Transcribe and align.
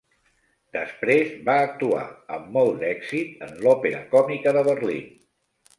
Després 0.77 1.35
va 1.49 1.57
actuar, 1.65 2.07
amb 2.39 2.49
molt 2.57 2.83
d'èxit, 2.85 3.39
en 3.49 3.55
l'Òpera 3.67 4.05
Còmica 4.17 4.59
de 4.61 4.67
Berlín. 4.73 5.19